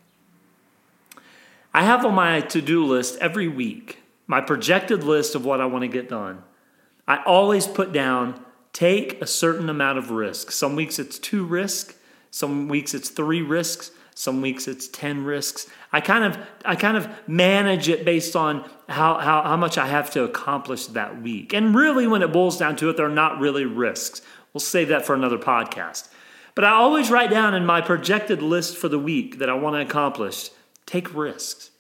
I 1.75 1.83
have 1.83 2.03
on 2.05 2.15
my 2.15 2.41
to 2.41 2.61
do 2.61 2.83
list 2.85 3.19
every 3.19 3.47
week 3.47 3.99
my 4.27 4.41
projected 4.41 5.03
list 5.03 5.35
of 5.35 5.45
what 5.45 5.61
I 5.61 5.65
want 5.65 5.83
to 5.83 5.87
get 5.87 6.09
done. 6.09 6.43
I 7.07 7.23
always 7.23 7.67
put 7.67 7.91
down 7.91 8.43
take 8.73 9.21
a 9.21 9.27
certain 9.27 9.69
amount 9.69 9.97
of 9.97 10.11
risk. 10.11 10.51
Some 10.51 10.75
weeks 10.75 10.99
it's 10.99 11.17
two 11.17 11.45
risks, 11.45 11.95
some 12.31 12.67
weeks 12.67 12.93
it's 12.93 13.09
three 13.09 13.41
risks, 13.41 13.91
Some 14.17 14.41
weeks 14.41 14.69
it's 14.69 14.87
10 14.87 15.25
risks. 15.25 15.67
I 15.91 15.99
kind 15.99 16.23
of 16.23 16.37
I 16.63 16.75
kind 16.75 16.95
of 16.95 17.09
manage 17.27 17.89
it 17.89 18.05
based 18.05 18.33
on 18.35 18.67
how, 18.87 19.19
how, 19.19 19.43
how 19.43 19.57
much 19.57 19.77
I 19.77 19.87
have 19.87 20.09
to 20.11 20.23
accomplish 20.23 20.87
that 20.87 21.21
week. 21.21 21.53
And 21.53 21.75
really 21.75 22.07
when 22.07 22.21
it 22.21 22.31
boils 22.31 22.57
down 22.57 22.77
to 22.77 22.89
it, 22.89 22.95
they're 22.95 23.09
not 23.09 23.39
really 23.39 23.65
risks. 23.65 24.21
We'll 24.53 24.61
save 24.61 24.87
that 24.87 25.05
for 25.05 25.13
another 25.15 25.37
podcast. 25.37 26.07
But 26.55 26.63
I 26.63 26.71
always 26.71 27.11
write 27.11 27.29
down 27.29 27.53
in 27.53 27.65
my 27.65 27.81
projected 27.81 28.41
list 28.41 28.77
for 28.77 28.87
the 28.87 28.97
week 28.97 29.39
that 29.39 29.49
I 29.49 29.53
want 29.53 29.75
to 29.75 29.81
accomplish 29.81 30.49
take 30.85 31.13
risks. 31.13 31.71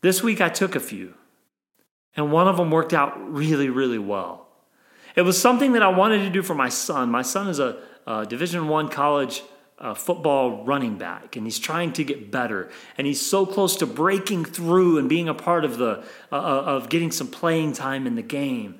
This 0.00 0.22
week 0.22 0.40
I 0.40 0.48
took 0.48 0.74
a 0.74 0.80
few, 0.80 1.14
and 2.16 2.32
one 2.32 2.48
of 2.48 2.56
them 2.56 2.70
worked 2.70 2.92
out 2.92 3.32
really, 3.32 3.68
really 3.68 3.98
well. 3.98 4.48
It 5.16 5.22
was 5.22 5.40
something 5.40 5.72
that 5.72 5.82
I 5.82 5.88
wanted 5.88 6.18
to 6.18 6.30
do 6.30 6.42
for 6.42 6.54
my 6.54 6.68
son. 6.68 7.10
My 7.10 7.22
son 7.22 7.48
is 7.48 7.58
a, 7.58 7.78
a 8.06 8.26
Division 8.26 8.68
One 8.68 8.88
college 8.88 9.42
uh, 9.78 9.94
football 9.94 10.64
running 10.64 10.98
back, 10.98 11.36
and 11.36 11.46
he's 11.46 11.58
trying 11.58 11.92
to 11.94 12.04
get 12.04 12.30
better. 12.30 12.70
And 12.98 13.06
he's 13.06 13.24
so 13.24 13.46
close 13.46 13.76
to 13.76 13.86
breaking 13.86 14.44
through 14.44 14.98
and 14.98 15.08
being 15.08 15.28
a 15.28 15.34
part 15.34 15.64
of 15.64 15.78
the 15.78 16.04
uh, 16.30 16.34
uh 16.34 16.62
of 16.66 16.88
getting 16.88 17.10
some 17.10 17.28
playing 17.28 17.72
time 17.72 18.06
in 18.06 18.14
the 18.14 18.22
game. 18.22 18.72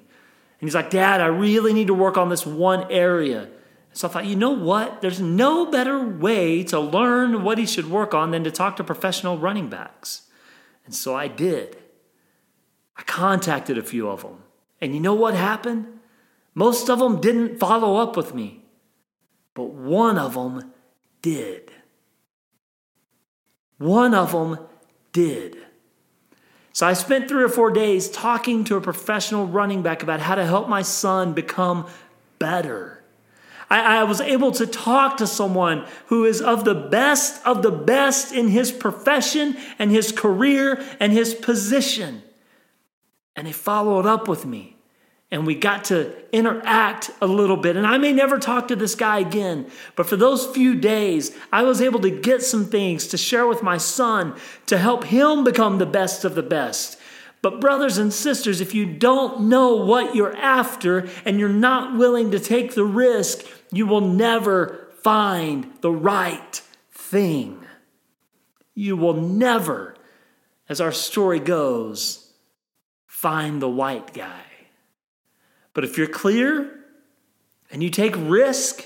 And 0.60 0.68
he's 0.68 0.74
like, 0.74 0.90
Dad, 0.90 1.20
I 1.22 1.26
really 1.26 1.72
need 1.72 1.86
to 1.86 1.94
work 1.94 2.18
on 2.18 2.28
this 2.28 2.44
one 2.44 2.90
area. 2.90 3.48
So 3.92 4.06
I 4.06 4.10
thought, 4.10 4.26
you 4.26 4.36
know 4.36 4.50
what? 4.50 5.00
There's 5.00 5.20
no 5.20 5.66
better 5.66 6.06
way 6.06 6.62
to 6.64 6.78
learn 6.78 7.42
what 7.42 7.58
he 7.58 7.66
should 7.66 7.90
work 7.90 8.14
on 8.14 8.30
than 8.30 8.44
to 8.44 8.50
talk 8.50 8.76
to 8.76 8.84
professional 8.84 9.38
running 9.38 9.68
backs. 9.68 10.28
And 10.84 10.94
so 10.94 11.16
I 11.16 11.28
did. 11.28 11.76
I 13.00 13.02
contacted 13.04 13.78
a 13.78 13.82
few 13.82 14.10
of 14.10 14.20
them. 14.20 14.42
And 14.78 14.94
you 14.94 15.00
know 15.00 15.14
what 15.14 15.32
happened? 15.34 15.86
Most 16.54 16.90
of 16.90 16.98
them 16.98 17.18
didn't 17.18 17.58
follow 17.58 17.96
up 17.96 18.14
with 18.14 18.34
me, 18.34 18.62
but 19.54 19.70
one 19.70 20.18
of 20.18 20.34
them 20.34 20.70
did. 21.22 21.70
One 23.78 24.12
of 24.12 24.32
them 24.32 24.58
did. 25.12 25.56
So 26.74 26.86
I 26.86 26.92
spent 26.92 27.26
three 27.26 27.42
or 27.42 27.48
four 27.48 27.70
days 27.70 28.10
talking 28.10 28.64
to 28.64 28.76
a 28.76 28.82
professional 28.82 29.46
running 29.46 29.80
back 29.80 30.02
about 30.02 30.20
how 30.20 30.34
to 30.34 30.44
help 30.44 30.68
my 30.68 30.82
son 30.82 31.32
become 31.32 31.86
better. 32.38 33.02
I, 33.70 34.00
I 34.00 34.04
was 34.04 34.20
able 34.20 34.52
to 34.52 34.66
talk 34.66 35.16
to 35.16 35.26
someone 35.26 35.86
who 36.08 36.26
is 36.26 36.42
of 36.42 36.66
the 36.66 36.74
best 36.74 37.46
of 37.46 37.62
the 37.62 37.70
best 37.70 38.34
in 38.34 38.48
his 38.48 38.70
profession 38.70 39.56
and 39.78 39.90
his 39.90 40.12
career 40.12 40.84
and 41.00 41.14
his 41.14 41.32
position. 41.32 42.24
And 43.40 43.46
they 43.46 43.52
followed 43.52 44.04
up 44.04 44.28
with 44.28 44.44
me 44.44 44.76
and 45.30 45.46
we 45.46 45.54
got 45.54 45.84
to 45.84 46.14
interact 46.30 47.10
a 47.22 47.26
little 47.26 47.56
bit. 47.56 47.74
And 47.74 47.86
I 47.86 47.96
may 47.96 48.12
never 48.12 48.38
talk 48.38 48.68
to 48.68 48.76
this 48.76 48.94
guy 48.94 49.20
again, 49.20 49.70
but 49.96 50.04
for 50.04 50.16
those 50.16 50.44
few 50.48 50.74
days, 50.74 51.34
I 51.50 51.62
was 51.62 51.80
able 51.80 52.00
to 52.00 52.10
get 52.10 52.42
some 52.42 52.66
things 52.66 53.06
to 53.06 53.16
share 53.16 53.46
with 53.46 53.62
my 53.62 53.78
son 53.78 54.36
to 54.66 54.76
help 54.76 55.04
him 55.04 55.42
become 55.42 55.78
the 55.78 55.86
best 55.86 56.22
of 56.22 56.34
the 56.34 56.42
best. 56.42 56.98
But, 57.40 57.62
brothers 57.62 57.96
and 57.96 58.12
sisters, 58.12 58.60
if 58.60 58.74
you 58.74 58.84
don't 58.84 59.48
know 59.48 59.74
what 59.74 60.14
you're 60.14 60.36
after 60.36 61.08
and 61.24 61.40
you're 61.40 61.48
not 61.48 61.96
willing 61.96 62.32
to 62.32 62.40
take 62.40 62.74
the 62.74 62.84
risk, 62.84 63.46
you 63.72 63.86
will 63.86 64.02
never 64.02 64.90
find 65.02 65.72
the 65.80 65.92
right 65.92 66.60
thing. 66.92 67.64
You 68.74 68.98
will 68.98 69.14
never, 69.14 69.94
as 70.68 70.78
our 70.78 70.92
story 70.92 71.40
goes, 71.40 72.29
find 73.20 73.60
the 73.60 73.68
white 73.68 74.14
guy. 74.14 74.40
But 75.74 75.84
if 75.84 75.98
you're 75.98 76.06
clear 76.06 76.80
and 77.70 77.82
you 77.82 77.90
take 77.90 78.14
risk 78.16 78.82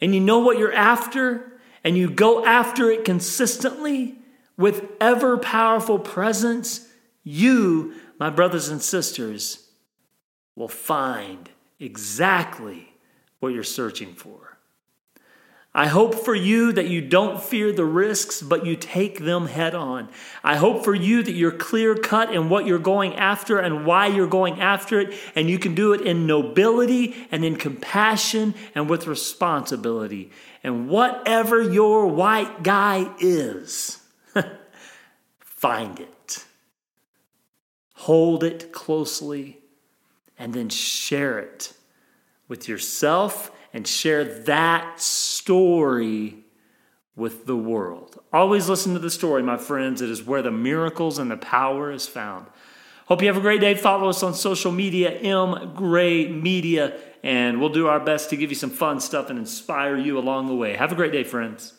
and 0.00 0.12
you 0.12 0.20
know 0.20 0.40
what 0.40 0.58
you're 0.58 0.72
after 0.72 1.60
and 1.84 1.96
you 1.96 2.10
go 2.10 2.44
after 2.44 2.90
it 2.90 3.04
consistently 3.04 4.16
with 4.56 4.84
ever 5.00 5.38
powerful 5.38 6.00
presence, 6.00 6.88
you, 7.22 7.94
my 8.18 8.30
brothers 8.30 8.68
and 8.68 8.82
sisters, 8.82 9.68
will 10.56 10.66
find 10.66 11.48
exactly 11.78 12.92
what 13.38 13.54
you're 13.54 13.62
searching 13.62 14.12
for. 14.12 14.41
I 15.74 15.86
hope 15.86 16.14
for 16.14 16.34
you 16.34 16.70
that 16.72 16.88
you 16.88 17.00
don't 17.00 17.42
fear 17.42 17.72
the 17.72 17.86
risks, 17.86 18.42
but 18.42 18.66
you 18.66 18.76
take 18.76 19.20
them 19.20 19.46
head 19.46 19.74
on. 19.74 20.10
I 20.44 20.56
hope 20.56 20.84
for 20.84 20.94
you 20.94 21.22
that 21.22 21.32
you're 21.32 21.50
clear 21.50 21.94
cut 21.94 22.34
in 22.34 22.50
what 22.50 22.66
you're 22.66 22.78
going 22.78 23.16
after 23.16 23.58
and 23.58 23.86
why 23.86 24.08
you're 24.08 24.26
going 24.26 24.60
after 24.60 25.00
it, 25.00 25.14
and 25.34 25.48
you 25.48 25.58
can 25.58 25.74
do 25.74 25.94
it 25.94 26.02
in 26.02 26.26
nobility 26.26 27.26
and 27.30 27.42
in 27.42 27.56
compassion 27.56 28.54
and 28.74 28.90
with 28.90 29.06
responsibility. 29.06 30.30
And 30.62 30.90
whatever 30.90 31.62
your 31.62 32.06
white 32.06 32.62
guy 32.62 33.10
is, 33.18 33.98
find 35.40 36.00
it, 36.00 36.44
hold 37.94 38.44
it 38.44 38.72
closely, 38.72 39.60
and 40.38 40.52
then 40.52 40.68
share 40.68 41.38
it 41.38 41.72
with 42.46 42.68
yourself 42.68 43.50
and 43.72 43.86
share 43.86 44.24
that 44.24 45.00
story 45.00 46.36
with 47.16 47.46
the 47.46 47.56
world. 47.56 48.18
Always 48.32 48.68
listen 48.68 48.94
to 48.94 48.98
the 48.98 49.10
story, 49.10 49.42
my 49.42 49.56
friends. 49.56 50.00
It 50.00 50.10
is 50.10 50.22
where 50.22 50.42
the 50.42 50.50
miracles 50.50 51.18
and 51.18 51.30
the 51.30 51.36
power 51.36 51.90
is 51.90 52.06
found. 52.06 52.46
Hope 53.06 53.20
you 53.20 53.28
have 53.28 53.36
a 53.36 53.42
great 53.42 53.60
day. 53.60 53.74
Follow 53.74 54.08
us 54.08 54.22
on 54.22 54.34
social 54.34 54.72
media, 54.72 55.10
M 55.10 55.74
Gray 55.74 56.28
Media, 56.28 56.98
and 57.22 57.60
we'll 57.60 57.68
do 57.68 57.86
our 57.88 58.00
best 58.00 58.30
to 58.30 58.36
give 58.36 58.50
you 58.50 58.56
some 58.56 58.70
fun 58.70 59.00
stuff 59.00 59.28
and 59.28 59.38
inspire 59.38 59.96
you 59.96 60.18
along 60.18 60.46
the 60.46 60.54
way. 60.54 60.74
Have 60.76 60.92
a 60.92 60.94
great 60.94 61.12
day, 61.12 61.24
friends. 61.24 61.74